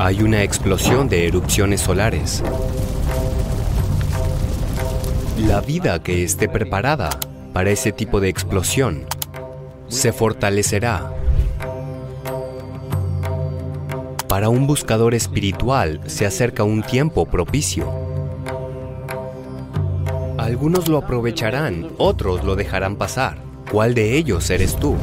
Hay 0.00 0.22
una 0.22 0.44
explosión 0.44 1.08
de 1.08 1.26
erupciones 1.26 1.80
solares. 1.80 2.40
La 5.48 5.60
vida 5.60 6.00
que 6.00 6.22
esté 6.22 6.48
preparada 6.48 7.10
para 7.52 7.70
ese 7.70 7.90
tipo 7.90 8.20
de 8.20 8.28
explosión 8.28 9.06
se 9.88 10.12
fortalecerá. 10.12 11.12
Para 14.28 14.50
un 14.50 14.68
buscador 14.68 15.14
espiritual 15.14 16.00
se 16.06 16.26
acerca 16.26 16.62
un 16.62 16.84
tiempo 16.84 17.26
propicio. 17.26 17.92
Algunos 20.38 20.88
lo 20.88 20.98
aprovecharán, 20.98 21.88
otros 21.98 22.44
lo 22.44 22.54
dejarán 22.54 22.94
pasar. 22.94 23.38
¿Cuál 23.72 23.94
de 23.94 24.16
ellos 24.16 24.48
eres 24.50 24.76
tú? 24.76 24.94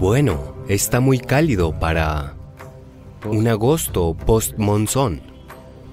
Bueno, 0.00 0.54
está 0.66 0.98
muy 1.00 1.18
cálido 1.18 1.78
para 1.78 2.34
un 3.26 3.46
agosto 3.46 4.16
post-monzón. 4.16 5.20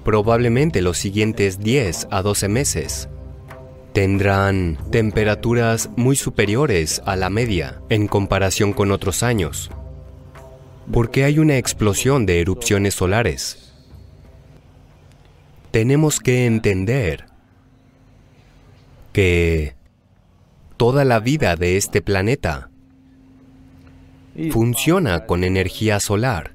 Probablemente 0.02 0.80
los 0.80 0.96
siguientes 0.96 1.58
10 1.58 2.08
a 2.10 2.22
12 2.22 2.48
meses 2.48 3.10
tendrán 3.92 4.78
temperaturas 4.90 5.90
muy 5.96 6.16
superiores 6.16 7.02
a 7.04 7.16
la 7.16 7.28
media 7.28 7.82
en 7.90 8.08
comparación 8.08 8.72
con 8.72 8.92
otros 8.92 9.22
años, 9.22 9.70
porque 10.90 11.24
hay 11.24 11.38
una 11.38 11.58
explosión 11.58 12.24
de 12.24 12.40
erupciones 12.40 12.94
solares. 12.94 13.74
Tenemos 15.70 16.18
que 16.18 16.46
entender 16.46 17.26
que 19.12 19.74
toda 20.78 21.04
la 21.04 21.20
vida 21.20 21.56
de 21.56 21.76
este 21.76 22.00
planeta 22.00 22.67
funciona 24.50 25.26
con 25.26 25.44
energía 25.44 26.00
solar. 26.00 26.54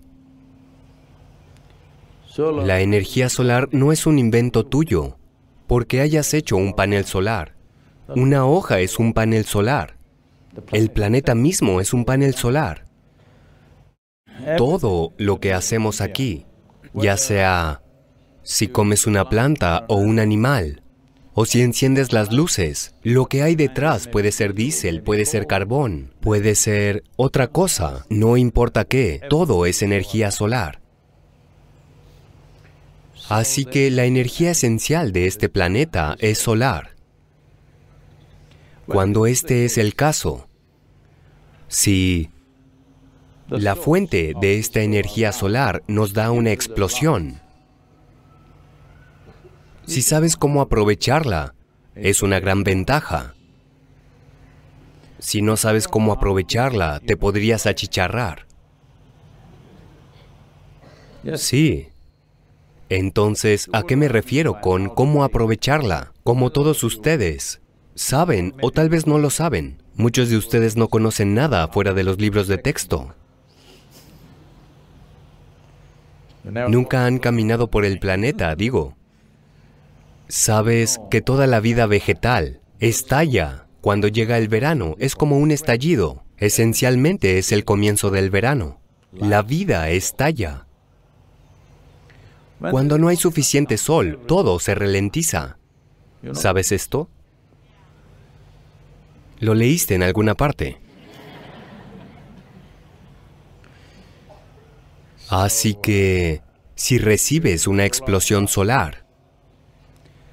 La 2.38 2.82
energía 2.82 3.30
solar 3.30 3.70
no 3.72 3.92
es 3.92 4.06
un 4.06 4.18
invento 4.18 4.66
tuyo, 4.66 5.18
porque 5.68 6.02
hayas 6.02 6.34
hecho 6.34 6.58
un 6.58 6.74
panel 6.74 7.06
solar. 7.06 7.56
Una 8.08 8.46
hoja 8.46 8.80
es 8.80 9.00
un 9.00 9.14
panel 9.14 9.46
solar. 9.46 9.96
El 10.72 10.92
planeta 10.92 11.36
mismo 11.36 11.80
es 11.80 11.94
un 11.94 12.06
panel 12.06 12.34
solar. 12.34 12.86
Todo 14.58 15.14
lo 15.18 15.40
que 15.40 15.54
hacemos 15.54 16.02
aquí, 16.02 16.46
ya 16.94 17.18
sea 17.18 17.82
si 18.44 18.68
comes 18.68 19.08
una 19.08 19.30
planta 19.30 19.86
o 19.88 19.96
un 19.96 20.20
animal, 20.20 20.83
o 21.34 21.46
si 21.46 21.62
enciendes 21.62 22.14
las 22.14 22.32
luces, 22.32 22.94
lo 23.02 23.26
que 23.26 23.42
hay 23.42 23.56
detrás 23.56 24.08
puede 24.08 24.32
ser 24.32 24.54
diésel, 24.54 25.02
puede 25.02 25.26
ser 25.26 25.48
carbón, 25.48 26.14
puede 26.20 26.56
ser 26.56 27.04
otra 27.16 27.48
cosa, 27.48 28.06
no 28.10 28.38
importa 28.38 28.86
qué, 28.86 29.22
todo 29.30 29.66
es 29.66 29.82
energía 29.82 30.32
solar. 30.32 30.82
Así 33.30 33.66
que 33.66 33.90
la 33.90 34.06
energía 34.06 34.52
esencial 34.52 35.12
de 35.12 35.28
este 35.28 35.50
planeta 35.50 36.16
es 36.20 36.38
solar. 36.38 36.92
Cuando 38.86 39.26
este 39.26 39.66
es 39.66 39.78
el 39.78 39.96
caso, 39.96 40.48
si 41.68 42.30
la 43.48 43.76
fuente 43.76 44.34
de 44.40 44.60
esta 44.60 44.82
energía 44.82 45.32
solar 45.32 45.84
nos 45.88 46.14
da 46.14 46.32
una 46.32 46.52
explosión, 46.52 47.43
si 49.86 50.02
sabes 50.02 50.36
cómo 50.38 50.62
aprovecharla, 50.62 51.54
es 51.96 52.24
una 52.24 52.40
gran 52.40 52.64
ventaja. 52.64 53.36
Si 55.20 55.42
no 55.42 55.58
sabes 55.58 55.88
cómo 55.88 56.12
aprovecharla, 56.12 57.00
te 57.00 57.16
podrías 57.16 57.66
achicharrar. 57.66 58.46
Sí. 61.36 61.88
Entonces, 62.90 63.70
¿a 63.72 63.84
qué 63.84 63.96
me 63.96 64.08
refiero 64.08 64.60
con 64.60 64.90
cómo 64.90 65.24
aprovecharla? 65.24 66.12
Como 66.24 66.52
todos 66.52 66.84
ustedes 66.84 67.62
saben 67.96 68.54
o 68.62 68.72
tal 68.72 68.90
vez 68.90 69.08
no 69.08 69.18
lo 69.20 69.30
saben. 69.30 69.82
Muchos 69.96 70.30
de 70.30 70.38
ustedes 70.38 70.76
no 70.76 70.88
conocen 70.88 71.34
nada 71.34 71.68
fuera 71.68 71.94
de 71.94 72.04
los 72.04 72.20
libros 72.20 72.48
de 72.48 72.58
texto. 72.58 73.14
Nunca 76.44 77.06
han 77.06 77.20
caminado 77.20 77.70
por 77.70 77.86
el 77.86 78.00
planeta, 78.00 78.56
digo. 78.56 78.96
Sabes 80.28 81.00
que 81.12 81.22
toda 81.22 81.48
la 81.48 81.60
vida 81.60 81.86
vegetal 81.86 82.62
estalla 82.80 83.64
cuando 83.84 84.08
llega 84.08 84.38
el 84.38 84.48
verano, 84.48 84.96
es 84.98 85.14
como 85.14 85.38
un 85.38 85.52
estallido. 85.52 86.24
Esencialmente 86.38 87.38
es 87.38 87.52
el 87.52 87.66
comienzo 87.66 88.12
del 88.12 88.30
verano. 88.30 88.80
La 89.12 89.42
vida 89.42 89.90
estalla. 89.90 90.68
Cuando 92.72 92.98
no 92.98 93.10
hay 93.10 93.18
suficiente 93.18 93.78
sol, 93.78 94.22
todo 94.26 94.58
se 94.60 94.74
ralentiza. 94.74 95.58
¿Sabes 96.32 96.72
esto? 96.72 97.10
Lo 99.40 99.54
leíste 99.54 99.96
en 99.96 100.04
alguna 100.04 100.36
parte. 100.36 100.80
Así 105.28 105.76
que, 105.76 106.42
si 106.76 107.00
recibes 107.00 107.68
una 107.68 107.84
explosión 107.84 108.48
solar, 108.48 109.03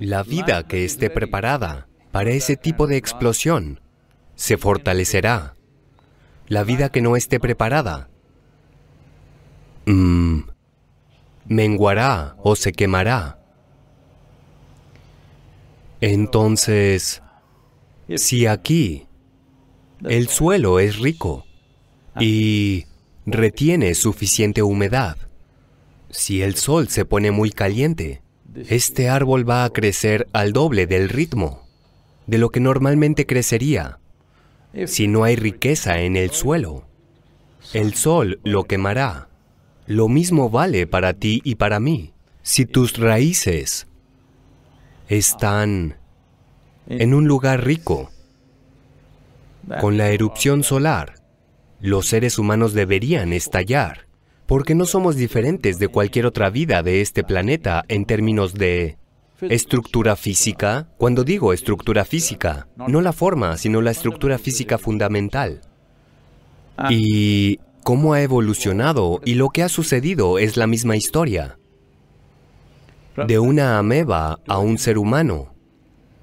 la 0.00 0.22
vida 0.22 0.66
que 0.66 0.86
esté 0.86 1.10
preparada 1.10 1.86
para 2.10 2.30
ese 2.30 2.56
tipo 2.56 2.86
de 2.86 2.96
explosión 2.96 3.80
se 4.34 4.56
fortalecerá. 4.56 5.56
La 6.48 6.64
vida 6.64 6.88
que 6.88 7.02
no 7.02 7.16
esté 7.16 7.38
preparada 7.38 8.08
mm, 9.84 10.40
menguará 11.46 12.34
o 12.38 12.56
se 12.56 12.72
quemará. 12.72 13.38
Entonces, 16.00 17.22
si 18.16 18.46
aquí 18.46 19.06
el 20.02 20.28
suelo 20.28 20.80
es 20.80 20.98
rico 20.98 21.44
y 22.18 22.86
retiene 23.26 23.94
suficiente 23.94 24.62
humedad, 24.62 25.18
si 26.08 26.40
el 26.40 26.56
sol 26.56 26.88
se 26.88 27.04
pone 27.04 27.30
muy 27.30 27.50
caliente, 27.50 28.22
este 28.54 29.08
árbol 29.08 29.48
va 29.48 29.64
a 29.64 29.70
crecer 29.70 30.28
al 30.32 30.52
doble 30.52 30.86
del 30.86 31.08
ritmo 31.08 31.66
de 32.26 32.38
lo 32.38 32.50
que 32.50 32.60
normalmente 32.60 33.26
crecería 33.26 33.98
si 34.86 35.08
no 35.08 35.24
hay 35.24 35.36
riqueza 35.36 36.00
en 36.00 36.16
el 36.16 36.30
suelo. 36.30 36.84
El 37.72 37.94
sol 37.94 38.40
lo 38.44 38.64
quemará. 38.64 39.28
Lo 39.86 40.08
mismo 40.08 40.50
vale 40.50 40.86
para 40.86 41.14
ti 41.14 41.40
y 41.44 41.56
para 41.56 41.80
mí. 41.80 42.12
Si 42.42 42.66
tus 42.66 42.96
raíces 42.96 43.86
están 45.08 45.96
en 46.88 47.14
un 47.14 47.26
lugar 47.26 47.64
rico, 47.64 48.10
con 49.80 49.98
la 49.98 50.10
erupción 50.10 50.62
solar, 50.62 51.14
los 51.80 52.06
seres 52.06 52.38
humanos 52.38 52.72
deberían 52.72 53.32
estallar 53.32 54.06
porque 54.50 54.74
no 54.74 54.84
somos 54.84 55.14
diferentes 55.14 55.78
de 55.78 55.86
cualquier 55.86 56.26
otra 56.26 56.50
vida 56.50 56.82
de 56.82 57.02
este 57.02 57.22
planeta 57.22 57.84
en 57.86 58.04
términos 58.04 58.52
de 58.52 58.98
estructura 59.42 60.16
física. 60.16 60.88
Cuando 60.98 61.22
digo 61.22 61.52
estructura 61.52 62.04
física, 62.04 62.66
no 62.76 63.00
la 63.00 63.12
forma, 63.12 63.56
sino 63.58 63.80
la 63.80 63.92
estructura 63.92 64.38
física 64.38 64.76
fundamental. 64.76 65.60
Y 66.88 67.60
cómo 67.84 68.12
ha 68.12 68.22
evolucionado 68.22 69.20
y 69.24 69.34
lo 69.34 69.50
que 69.50 69.62
ha 69.62 69.68
sucedido 69.68 70.40
es 70.40 70.56
la 70.56 70.66
misma 70.66 70.96
historia. 70.96 71.56
De 73.28 73.38
una 73.38 73.78
ameba 73.78 74.40
a 74.48 74.58
un 74.58 74.78
ser 74.78 74.98
humano. 74.98 75.54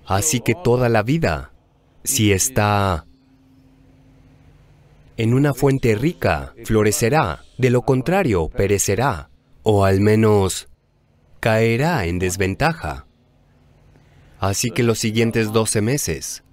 Así 0.06 0.42
que 0.42 0.54
toda 0.54 0.90
la 0.90 1.02
vida, 1.02 1.54
si 2.04 2.34
está 2.34 3.07
en 5.18 5.34
una 5.34 5.54
fuente 5.54 5.96
rica, 5.96 6.54
florecerá, 6.64 7.44
de 7.58 7.72
lo 7.72 7.82
contrario, 7.82 8.50
perecerá, 8.50 9.30
o 9.64 9.84
al 9.84 10.00
menos 10.00 10.70
caerá 11.40 12.06
en 12.06 12.20
desventaja. 12.20 13.08
Así 14.40 14.70
que 14.70 14.84
los 14.84 15.00
siguientes 15.00 15.52
12 15.52 15.82
meses, 15.82 16.44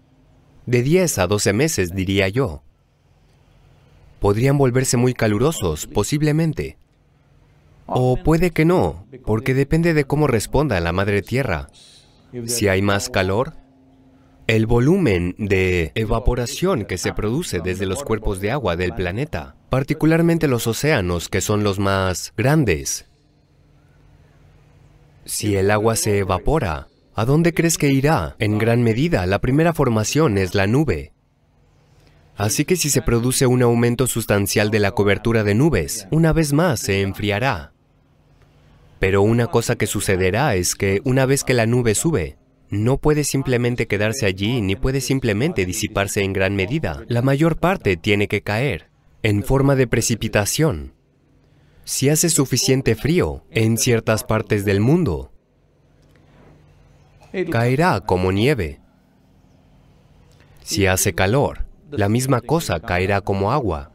de 0.65 0.83
10 0.83 1.19
a 1.19 1.27
12 1.27 1.53
meses 1.53 1.95
diría 1.95 2.29
yo, 2.29 2.63
podrían 4.19 4.57
volverse 4.57 4.97
muy 4.97 5.13
calurosos, 5.13 5.87
posiblemente. 5.87 6.79
O 7.87 8.17
puede 8.17 8.51
que 8.51 8.65
no, 8.65 9.07
porque 9.27 9.53
depende 9.53 9.93
de 9.93 10.05
cómo 10.05 10.27
responda 10.27 10.81
la 10.81 10.93
madre 10.93 11.21
tierra. 11.21 11.69
Si 12.47 12.67
hay 12.67 12.81
más 12.81 13.11
calor, 13.11 13.53
el 14.47 14.67
volumen 14.67 15.35
de 15.39 15.93
evaporación 15.95 16.85
que 16.85 16.99
se 16.99 17.15
produce 17.15 17.61
desde 17.61 17.87
los 17.87 18.05
cuerpos 18.05 18.41
de 18.41 18.51
agua 18.51 18.77
del 18.77 18.95
planeta, 18.95 19.57
particularmente 19.71 20.49
los 20.49 20.67
océanos, 20.67 21.31
que 21.31 21.41
son 21.41 21.65
los 21.65 21.79
más 21.79 22.35
grandes. 22.37 23.07
Si 25.25 25.57
el 25.57 25.71
agua 25.71 25.97
se 25.97 26.19
evapora, 26.19 26.89
¿a 27.15 27.25
dónde 27.25 27.55
crees 27.55 27.79
que 27.79 27.89
irá? 27.89 28.37
En 28.39 28.59
gran 28.59 28.83
medida, 28.83 29.25
la 29.25 29.41
primera 29.41 29.73
formación 29.73 30.37
es 30.37 30.55
la 30.55 30.67
nube. 30.67 31.15
Así 32.37 32.67
que 32.67 32.77
si 32.77 32.91
se 32.91 33.01
produce 33.01 33.47
un 33.47 33.63
aumento 33.63 34.07
sustancial 34.07 34.71
de 34.71 34.81
la 34.81 34.91
cobertura 34.91 35.43
de 35.45 35.55
nubes, 35.55 36.07
una 36.11 36.35
vez 36.35 36.53
más 36.53 36.81
se 36.81 37.01
enfriará. 37.01 37.73
Pero 38.99 39.23
una 39.23 39.47
cosa 39.47 39.77
que 39.77 39.87
sucederá 39.87 40.55
es 40.55 40.75
que 40.75 41.01
una 41.05 41.25
vez 41.25 41.45
que 41.45 41.55
la 41.55 41.65
nube 41.65 41.95
sube, 41.95 42.37
no 42.71 42.99
puede 42.99 43.25
simplemente 43.25 43.87
quedarse 43.87 44.27
allí 44.27 44.61
ni 44.61 44.77
puede 44.77 45.01
simplemente 45.01 45.67
disiparse 45.67 46.23
en 46.23 46.33
gran 46.33 46.57
medida. 46.57 47.03
La 47.09 47.23
mayor 47.23 47.57
parte 47.57 47.97
tiene 47.97 48.29
que 48.29 48.43
caer 48.43 48.91
en 49.23 49.43
forma 49.43 49.75
de 49.77 49.87
precipitación. 49.87 50.93
Si 51.85 52.09
hace 52.09 52.31
suficiente 52.31 52.95
frío 52.95 53.45
en 53.51 53.77
ciertas 53.77 54.25
partes 54.25 54.65
del 54.65 54.81
mundo, 54.81 55.33
caerá 57.51 58.01
como 58.01 58.33
nieve. 58.33 58.81
Si 60.63 60.87
hace 60.87 61.15
calor, 61.15 61.67
la 61.91 62.09
misma 62.09 62.41
cosa 62.41 62.81
caerá 62.81 63.21
como 63.21 63.53
agua. 63.53 63.93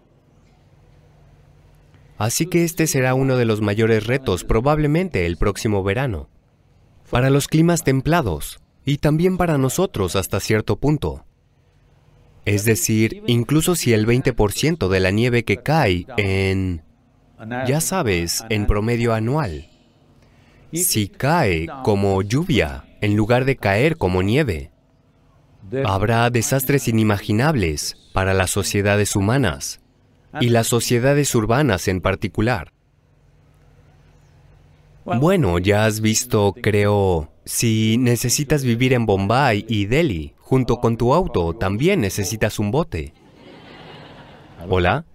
Así 2.18 2.46
que 2.46 2.64
este 2.64 2.86
será 2.86 3.14
uno 3.14 3.38
de 3.38 3.46
los 3.46 3.62
mayores 3.62 4.06
retos 4.06 4.44
probablemente 4.44 5.26
el 5.26 5.38
próximo 5.38 5.84
verano. 5.84 6.30
Para 7.10 7.30
los 7.30 7.48
climas 7.48 7.84
templados 7.84 8.60
y 8.86 8.98
también 8.98 9.38
para 9.38 9.58
nosotros 9.58 10.16
hasta 10.16 10.40
cierto 10.40 10.78
punto. 10.78 11.26
Es 12.46 12.66
decir, 12.66 13.24
incluso 13.28 13.76
si 13.76 13.94
el 13.94 14.08
20% 14.08 14.88
de 14.88 15.00
la 15.00 15.12
nieve 15.12 15.44
que 15.44 15.58
cae 15.58 16.06
en, 16.18 16.84
ya 17.68 17.82
sabes, 17.82 18.44
en 18.50 18.66
promedio 18.66 19.14
anual, 19.14 19.70
si 20.74 21.10
cae 21.10 21.68
como 21.84 22.22
lluvia 22.22 22.86
en 23.02 23.16
lugar 23.16 23.46
de 23.46 23.58
caer 23.58 23.98
como 23.98 24.24
nieve, 24.24 24.72
Habrá 25.86 26.30
desastres 26.30 26.88
inimaginables 26.88 27.96
para 28.14 28.34
las 28.34 28.50
sociedades 28.50 29.16
humanas 29.16 29.82
y 30.42 30.50
las 30.50 30.68
sociedades 30.68 31.36
urbanas 31.36 31.88
en 31.88 32.02
particular. 32.02 32.72
Bueno, 35.18 35.58
ya 35.60 35.86
has 35.86 36.02
visto, 36.02 36.54
creo, 36.62 37.32
si 37.46 37.98
necesitas 37.98 38.64
vivir 38.64 38.94
en 38.94 39.06
Bombay 39.06 39.66
y 39.68 39.86
Delhi, 39.86 40.34
junto 40.38 40.80
con 40.80 40.98
tu 40.98 41.14
auto, 41.14 41.54
también 41.54 42.02
necesitas 42.02 42.60
un 42.60 42.72
bote. 42.72 43.14
¿Hola? 44.70 45.06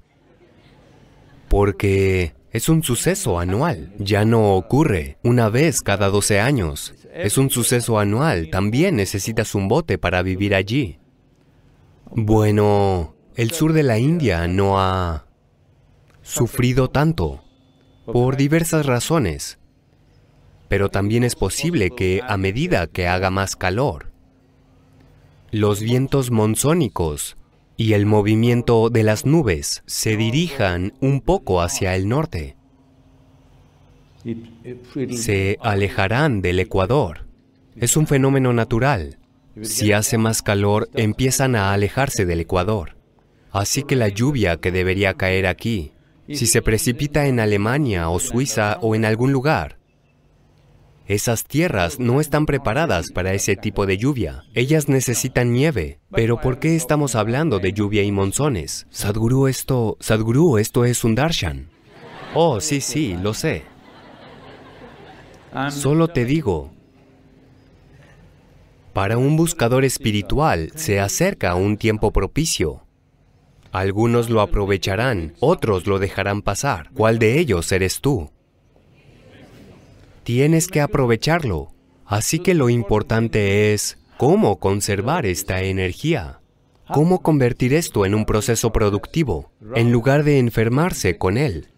Porque 1.49 2.35
es 2.51 2.69
un 2.69 2.83
suceso 2.83 3.39
anual, 3.39 3.93
ya 3.99 4.25
no 4.25 4.55
ocurre 4.55 5.19
una 5.23 5.49
vez 5.49 5.83
cada 5.83 6.09
12 6.09 6.41
años. 6.41 6.95
Es 7.13 7.39
un 7.39 7.51
suceso 7.51 7.99
anual, 7.99 8.51
también 8.51 8.97
necesitas 8.97 9.55
un 9.55 9.69
bote 9.69 9.99
para 9.99 10.23
vivir 10.23 10.55
allí. 10.55 10.99
Bueno, 12.11 13.15
el 13.37 13.51
sur 13.53 13.73
de 13.73 13.83
la 13.83 13.99
India 13.99 14.49
no 14.49 14.81
ha 14.81 15.27
sufrido 16.23 16.89
tanto, 16.91 17.45
por 18.07 18.37
diversas 18.37 18.87
razones, 18.87 19.59
pero 20.75 20.89
también 20.89 21.23
es 21.23 21.37
posible 21.37 21.93
que 21.93 22.21
a 22.27 22.37
medida 22.37 22.89
que 22.89 23.07
haga 23.07 23.31
más 23.31 23.55
calor, 23.55 24.11
los 25.53 25.81
vientos 25.81 26.33
monzónicos 26.33 27.37
y 27.77 27.93
el 27.93 28.07
movimiento 28.07 28.91
de 28.91 29.05
las 29.05 29.25
nubes 29.25 29.85
se 29.87 30.17
dirijan 30.17 30.93
un 31.01 31.21
poco 31.21 31.63
hacia 31.63 31.95
el 31.95 32.09
norte 32.09 32.57
se 35.13 35.59
alejarán 35.61 36.43
del 36.43 36.59
ecuador. 36.59 37.25
Es 37.77 37.97
un 37.97 38.09
fenómeno 38.09 38.53
natural. 38.53 39.19
Si 39.63 39.93
hace 39.93 40.19
más 40.19 40.43
calor, 40.43 40.91
empiezan 40.95 41.55
a 41.55 41.73
alejarse 41.73 42.27
del 42.27 42.41
ecuador. 42.41 42.97
Así 43.53 43.85
que 43.85 43.95
la 43.95 44.09
lluvia 44.09 44.57
que 44.57 44.73
debería 44.73 45.15
caer 45.15 45.47
aquí, 45.47 45.93
si 46.27 46.47
se 46.49 46.63
precipita 46.63 47.29
en 47.29 47.39
Alemania 47.39 48.09
o 48.09 48.19
Suiza 48.19 48.79
o 48.81 48.97
en 48.97 49.05
algún 49.05 49.31
lugar, 49.31 49.79
esas 51.07 51.45
tierras 51.45 51.99
no 52.01 52.21
están 52.21 52.47
preparadas 52.47 53.11
para 53.13 53.35
ese 53.35 53.57
tipo 53.57 53.87
de 53.87 53.99
lluvia. 53.99 54.45
Ellas 54.55 54.89
necesitan 54.89 55.53
nieve. 55.53 56.01
Pero 56.11 56.41
¿por 56.41 56.59
qué 56.59 56.77
estamos 56.77 57.15
hablando 57.15 57.59
de 57.59 57.73
lluvia 57.73 58.03
y 58.03 58.13
monzones? 58.13 58.87
Sadhguru, 58.91 59.49
esto... 59.49 59.97
Sadhguru, 60.01 60.59
esto 60.59 60.85
es 60.85 61.05
un 61.05 61.15
darshan. 61.15 61.69
Oh, 62.35 62.61
sí, 62.61 62.81
sí, 62.81 63.17
lo 63.21 63.35
sé. 63.35 63.65
Solo 65.71 66.09
te 66.09 66.25
digo, 66.25 66.73
para 68.95 69.19
un 69.19 69.37
buscador 69.37 69.85
espiritual 69.85 70.71
se 70.77 71.01
acerca 71.01 71.57
un 71.57 71.77
tiempo 71.77 72.13
propicio. 72.13 72.87
Algunos 73.73 74.31
lo 74.31 74.41
aprovecharán, 74.41 75.35
otros 75.41 75.89
lo 75.89 75.99
dejarán 75.99 76.43
pasar. 76.43 76.91
¿Cuál 76.95 77.19
de 77.19 77.41
ellos 77.41 77.73
eres 77.73 78.01
tú? 78.01 78.31
Tienes 80.25 80.69
que 80.69 80.81
aprovecharlo. 80.81 81.75
Así 82.07 82.39
que 82.39 82.55
lo 82.55 82.71
importante 82.71 83.75
es 83.75 83.99
cómo 84.17 84.59
conservar 84.59 85.27
esta 85.27 85.63
energía. 85.63 86.41
¿Cómo 86.93 87.23
convertir 87.23 87.73
esto 87.73 88.05
en 88.05 88.15
un 88.15 88.27
proceso 88.27 88.71
productivo, 88.73 89.51
en 89.75 89.91
lugar 89.91 90.23
de 90.23 90.39
enfermarse 90.39 91.17
con 91.17 91.39
él? 91.39 91.69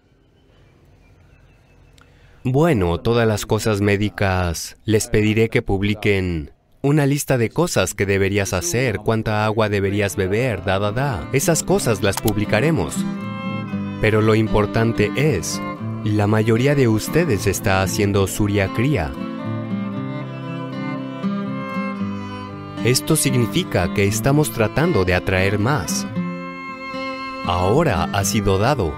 Bueno, 2.42 2.98
todas 2.98 3.26
las 3.26 3.46
cosas 3.46 3.80
médicas, 3.80 4.76
les 4.84 5.08
pediré 5.08 5.48
que 5.48 5.62
publiquen 5.62 6.52
una 6.82 7.06
lista 7.06 7.38
de 7.38 7.50
cosas 7.50 7.94
que 7.94 8.06
deberías 8.06 8.52
hacer, 8.52 8.98
cuánta 8.98 9.44
agua 9.44 9.68
deberías 9.68 10.14
beber, 10.14 10.64
da, 10.64 10.78
da, 10.78 10.92
da. 10.92 11.28
Esas 11.32 11.64
cosas 11.64 12.02
las 12.02 12.16
publicaremos. 12.16 12.94
Pero 14.00 14.22
lo 14.22 14.34
importante 14.36 15.10
es, 15.16 15.60
la 16.10 16.26
mayoría 16.26 16.74
de 16.74 16.88
ustedes 16.88 17.46
está 17.46 17.82
haciendo 17.82 18.26
Surya 18.26 18.72
Kriya. 18.74 19.12
Esto 22.84 23.16
significa 23.16 23.92
que 23.94 24.06
estamos 24.06 24.52
tratando 24.52 25.04
de 25.04 25.14
atraer 25.14 25.58
más. 25.58 26.06
Ahora 27.44 28.04
ha 28.12 28.24
sido 28.24 28.58
dado. 28.58 28.94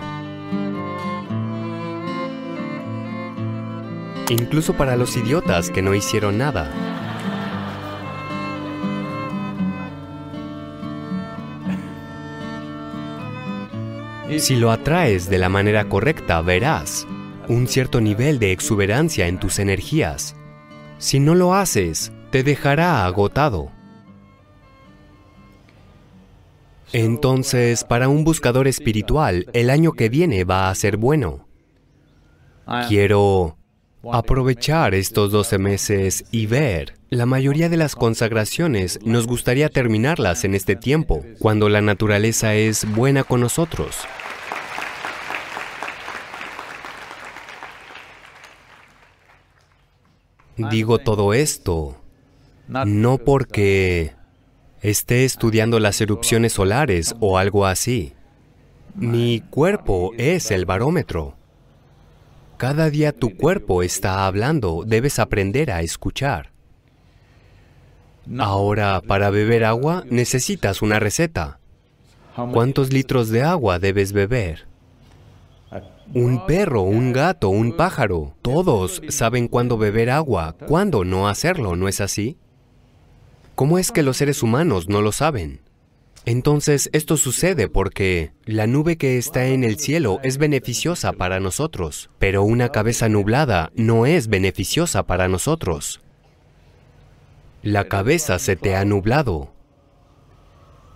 incluso 4.31 4.75
para 4.75 4.97
los 4.97 5.17
idiotas 5.17 5.71
que 5.71 5.83
no 5.83 5.95
hicieron 5.95 6.39
nada. 6.39 6.71
Si 14.37 14.57
lo 14.57 14.71
atraes 14.71 15.31
de 15.31 15.39
la 15.39 15.49
manera 15.49 15.89
correcta, 15.89 16.43
verás 16.43 17.07
un 17.49 17.67
cierto 17.67 18.01
nivel 18.01 18.39
de 18.39 18.53
exuberancia 18.53 19.27
en 19.27 19.41
tus 19.41 19.59
energías. 19.59 20.37
Si 20.99 21.19
no 21.19 21.35
lo 21.35 21.55
haces, 21.55 22.13
te 22.31 22.43
dejará 22.43 23.07
agotado. 23.07 23.73
Entonces, 26.93 27.85
para 27.85 28.09
un 28.09 28.25
buscador 28.25 28.69
espiritual, 28.69 29.47
el 29.53 29.71
año 29.71 29.93
que 29.93 30.09
viene 30.09 30.45
va 30.45 30.69
a 30.69 30.75
ser 30.75 30.99
bueno. 30.99 31.49
Quiero 32.89 33.57
aprovechar 34.13 34.95
estos 34.95 35.33
12 35.33 35.59
meses 35.59 36.25
y 36.31 36.47
ver. 36.47 36.95
La 37.11 37.25
mayoría 37.25 37.71
de 37.71 37.79
las 37.79 37.97
consagraciones 37.97 39.01
nos 39.03 39.27
gustaría 39.27 39.71
terminarlas 39.71 40.45
en 40.45 40.55
este 40.55 40.77
tiempo, 40.77 41.25
cuando 41.39 41.71
la 41.71 41.81
naturaleza 41.81 42.55
es 42.55 42.85
buena 42.95 43.25
con 43.25 43.41
nosotros. 43.41 43.97
Digo 50.59 50.99
todo 50.99 51.33
esto 51.35 51.97
no 52.69 53.19
porque 53.19 54.13
esté 54.83 55.25
estudiando 55.25 55.81
las 55.81 56.01
erupciones 56.01 56.53
solares 56.53 57.15
o 57.21 57.39
algo 57.39 57.67
así. 57.67 58.15
Mi 58.95 59.41
cuerpo 59.41 60.13
es 60.19 60.51
el 60.51 60.67
barómetro. 60.67 61.35
Cada 62.59 62.91
día 62.91 63.13
tu 63.13 63.37
cuerpo 63.37 63.83
está 63.83 64.27
hablando, 64.27 64.85
debes 64.87 65.19
aprender 65.19 65.71
a 65.71 65.83
escuchar. 65.83 66.51
Ahora, 68.39 69.01
para 69.01 69.31
beber 69.31 69.65
agua 69.65 70.05
necesitas 70.11 70.83
una 70.83 70.99
receta. 70.99 71.61
¿Cuántos 72.53 72.93
litros 72.93 73.31
de 73.31 73.43
agua 73.43 73.79
debes 73.79 74.13
beber? 74.13 74.68
Un 76.15 76.47
perro, 76.47 76.83
un 76.83 77.13
gato, 77.13 77.51
un 77.51 77.77
pájaro, 77.77 78.35
todos 78.41 79.03
saben 79.09 79.47
cuándo 79.47 79.77
beber 79.77 80.09
agua, 80.09 80.57
cuándo 80.67 81.05
no 81.05 81.29
hacerlo, 81.29 81.77
¿no 81.77 81.87
es 81.87 82.01
así? 82.01 82.39
¿Cómo 83.55 83.79
es 83.79 83.93
que 83.93 84.03
los 84.03 84.17
seres 84.17 84.43
humanos 84.43 84.89
no 84.89 85.03
lo 85.03 85.13
saben? 85.13 85.61
Entonces, 86.25 86.89
esto 86.93 87.17
sucede 87.17 87.69
porque 87.69 88.33
la 88.45 88.67
nube 88.67 88.97
que 88.97 89.19
está 89.19 89.47
en 89.47 89.65
el 89.65 89.79
cielo 89.79 90.19
es 90.23 90.39
beneficiosa 90.39 91.13
para 91.13 91.41
nosotros, 91.41 92.11
pero 92.19 92.43
una 92.43 92.71
cabeza 92.71 93.09
nublada 93.09 93.71
no 93.75 94.07
es 94.07 94.29
beneficiosa 94.29 95.07
para 95.07 95.29
nosotros. 95.29 96.01
La 97.63 97.89
cabeza 97.89 98.39
se 98.39 98.57
te 98.57 98.77
ha 98.77 98.85
nublado 98.85 99.53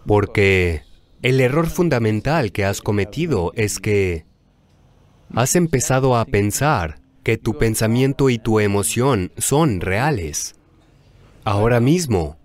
porque 0.07 0.83
El 1.23 1.41
error 1.41 1.69
fundamental 1.69 2.51
que 2.51 2.65
has 2.65 2.81
cometido 2.81 3.53
es 3.55 3.79
que 3.79 4.27
has 5.35 5.57
empezado 5.57 6.17
a 6.17 6.25
pensar 6.25 7.01
que 7.23 7.39
tu 7.39 7.57
pensamiento 7.57 8.29
y 8.31 8.39
tu 8.39 8.61
emoción 8.61 9.33
son 9.39 9.81
reales. 9.81 10.55
Ahora 11.45 11.81
mismo, 11.81 12.37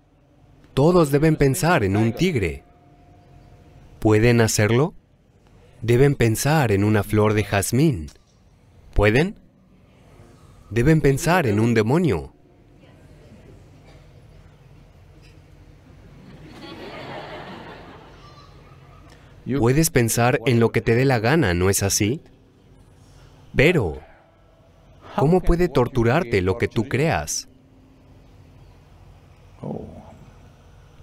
todos 0.74 1.10
deben 1.10 1.36
pensar 1.36 1.84
en 1.84 1.96
un 1.96 2.12
tigre. 2.12 2.64
¿Pueden 3.98 4.40
hacerlo? 4.40 4.94
Deben 5.82 6.14
pensar 6.14 6.72
en 6.72 6.84
una 6.84 7.02
flor 7.02 7.34
de 7.34 7.44
jazmín. 7.44 8.10
¿Pueden? 8.94 9.36
Deben 10.70 11.00
pensar 11.00 11.46
en 11.46 11.60
un 11.60 11.74
demonio. 11.74 12.32
Puedes 19.58 19.90
pensar 19.90 20.40
en 20.46 20.60
lo 20.60 20.72
que 20.72 20.82
te 20.82 20.94
dé 20.94 21.04
la 21.04 21.20
gana, 21.20 21.54
¿no 21.54 21.70
es 21.70 21.82
así? 21.82 22.20
Pero, 23.54 24.00
¿cómo 25.16 25.40
puede 25.40 25.68
torturarte 25.68 26.42
lo 26.42 26.58
que 26.58 26.68
tú 26.68 26.88
creas? 26.88 27.48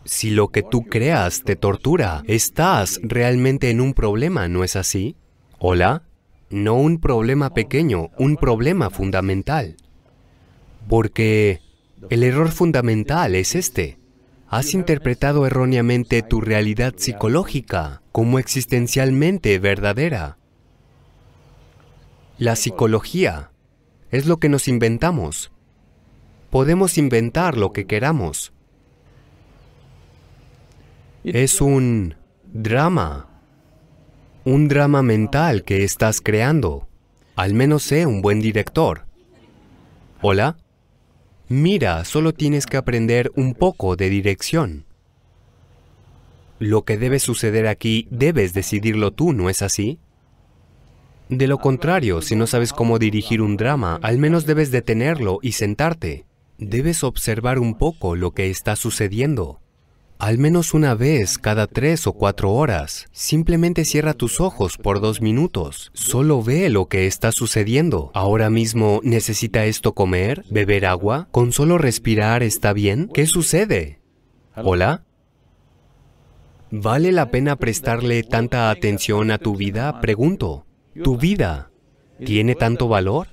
Si 0.06 0.30
lo 0.30 0.50
que 0.50 0.62
tú 0.62 0.84
creas 0.84 1.44
te 1.44 1.56
tortura, 1.56 2.24
estás 2.28 3.00
realmente 3.02 3.70
en 3.72 3.82
un 3.82 3.94
problema, 3.94 4.48
¿no 4.48 4.64
es 4.64 4.76
así? 4.76 5.16
¿Hola? 5.58 6.04
No 6.50 6.76
un 6.76 7.00
problema 7.00 7.54
pequeño, 7.54 8.12
un 8.18 8.38
problema 8.38 8.90
fundamental. 8.92 9.78
Porque 10.88 11.60
el 12.12 12.24
error 12.24 12.52
fundamental 12.52 13.34
es 13.34 13.56
este. 13.56 13.98
Has 14.48 14.76
interpretado 14.76 15.48
erróneamente 15.48 16.22
tu 16.22 16.40
realidad 16.40 16.94
psicológica 16.98 18.04
como 18.12 18.38
existencialmente 18.38 19.58
verdadera. 19.58 20.38
La 22.38 22.58
psicología 22.58 23.52
es 24.12 24.26
lo 24.26 24.38
que 24.38 24.50
nos 24.50 24.68
inventamos. 24.68 25.54
Podemos 26.50 26.98
inventar 26.98 27.58
lo 27.58 27.72
que 27.72 27.86
queramos. 27.86 28.52
Es 31.24 31.62
un 31.62 32.16
drama, 32.52 33.30
un 34.44 34.68
drama 34.68 35.02
mental 35.02 35.64
que 35.64 35.86
estás 35.86 36.20
creando. 36.20 36.90
Al 37.38 37.54
menos 37.54 37.84
sé 37.84 38.06
un 38.06 38.22
buen 38.22 38.42
director. 38.42 39.06
¿Hola? 40.22 40.58
Mira, 41.48 42.04
solo 42.04 42.34
tienes 42.34 42.66
que 42.66 42.76
aprender 42.76 43.32
un 43.38 43.54
poco 43.54 43.96
de 43.96 44.10
dirección. 44.10 44.86
Lo 46.60 46.84
que 46.84 46.98
debe 46.98 47.20
suceder 47.20 47.66
aquí, 47.66 48.10
debes 48.12 48.54
decidirlo 48.54 49.12
tú, 49.12 49.32
¿no 49.32 49.50
es 49.50 49.62
así? 49.62 50.00
De 51.30 51.48
lo 51.48 51.58
contrario, 51.58 52.22
si 52.22 52.36
no 52.36 52.46
sabes 52.46 52.72
cómo 52.72 53.00
dirigir 53.00 53.42
un 53.42 53.58
drama, 53.58 54.00
al 54.04 54.20
menos 54.20 54.46
debes 54.46 54.72
detenerlo 54.72 55.40
y 55.42 55.54
sentarte. 55.54 56.26
Debes 56.58 57.04
observar 57.04 57.60
un 57.60 57.78
poco 57.78 58.16
lo 58.16 58.32
que 58.32 58.50
está 58.50 58.76
sucediendo. 58.76 59.60
Al 60.18 60.38
menos 60.38 60.74
una 60.74 60.96
vez 60.96 61.38
cada 61.38 61.68
tres 61.68 62.08
o 62.08 62.14
cuatro 62.14 62.54
horas. 62.54 63.08
Simplemente 63.12 63.84
cierra 63.84 64.14
tus 64.14 64.40
ojos 64.40 64.78
por 64.78 65.02
dos 65.02 65.20
minutos. 65.22 65.92
Solo 65.94 66.42
ve 66.42 66.70
lo 66.70 66.88
que 66.88 67.06
está 67.06 67.34
sucediendo. 67.34 68.12
¿Ahora 68.14 68.50
mismo 68.50 69.02
necesita 69.04 69.66
esto 69.66 69.94
comer? 69.94 70.46
¿Beber 70.50 70.86
agua? 70.86 71.28
¿Con 71.32 71.52
solo 71.52 71.78
respirar 71.78 72.44
está 72.44 72.72
bien? 72.72 73.10
¿Qué 73.14 73.26
sucede? 73.26 74.00
¿Hola? 74.56 75.04
¿Vale 76.72 77.12
la 77.12 77.30
pena 77.30 77.58
prestarle 77.58 78.24
tanta 78.24 78.70
atención 78.70 79.32
a 79.32 79.38
tu 79.38 79.58
vida? 79.58 80.00
Pregunto. 80.00 80.66
¿Tu 81.04 81.18
vida 81.18 81.72
tiene 82.24 82.56
tanto 82.56 82.88
valor? 82.88 83.28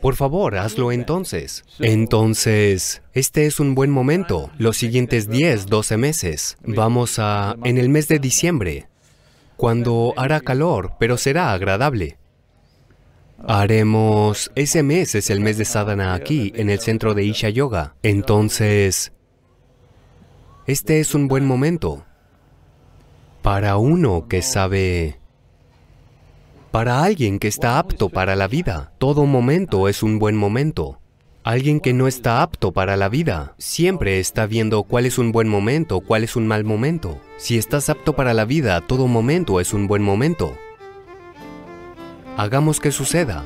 Por 0.00 0.14
favor, 0.14 0.56
hazlo 0.56 0.92
entonces. 0.92 1.64
Entonces, 1.80 3.02
este 3.14 3.46
es 3.46 3.58
un 3.58 3.74
buen 3.74 3.90
momento. 3.90 4.50
Los 4.56 4.76
siguientes 4.76 5.28
10, 5.28 5.66
12 5.66 5.96
meses. 5.96 6.56
Vamos 6.62 7.18
a... 7.18 7.56
en 7.64 7.78
el 7.78 7.88
mes 7.88 8.06
de 8.06 8.20
diciembre, 8.20 8.88
cuando 9.56 10.14
hará 10.16 10.40
calor, 10.40 10.92
pero 11.00 11.16
será 11.16 11.52
agradable. 11.52 12.18
Haremos... 13.44 14.52
Ese 14.54 14.84
mes 14.84 15.16
es 15.16 15.30
el 15.30 15.40
mes 15.40 15.58
de 15.58 15.64
sadhana 15.64 16.14
aquí, 16.14 16.52
en 16.54 16.70
el 16.70 16.78
centro 16.78 17.14
de 17.14 17.24
Isha 17.24 17.48
Yoga. 17.48 17.96
Entonces, 18.04 19.12
este 20.66 21.00
es 21.00 21.14
un 21.14 21.26
buen 21.26 21.44
momento 21.44 22.04
para 23.42 23.78
uno 23.78 24.28
que 24.28 24.42
sabe 24.42 25.17
para 26.78 27.02
alguien 27.02 27.40
que 27.40 27.48
está 27.48 27.80
apto 27.80 28.08
para 28.08 28.36
la 28.36 28.46
vida, 28.46 28.92
todo 28.98 29.26
momento 29.26 29.88
es 29.88 30.04
un 30.04 30.20
buen 30.20 30.36
momento. 30.36 31.00
Alguien 31.42 31.80
que 31.80 31.92
no 31.92 32.06
está 32.06 32.40
apto 32.40 32.70
para 32.70 32.96
la 32.96 33.08
vida 33.08 33.56
siempre 33.58 34.20
está 34.20 34.46
viendo 34.46 34.84
cuál 34.84 35.04
es 35.04 35.18
un 35.18 35.32
buen 35.32 35.48
momento, 35.48 35.98
cuál 35.98 36.22
es 36.22 36.36
un 36.36 36.46
mal 36.46 36.62
momento. 36.62 37.20
Si 37.36 37.58
estás 37.58 37.88
apto 37.88 38.12
para 38.12 38.32
la 38.32 38.44
vida, 38.44 38.80
todo 38.80 39.08
momento 39.08 39.58
es 39.58 39.74
un 39.74 39.88
buen 39.88 40.04
momento. 40.04 40.56
Hagamos 42.36 42.78
que 42.78 42.92
suceda. 42.92 43.44